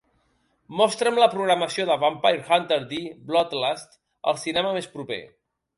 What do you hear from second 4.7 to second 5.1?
més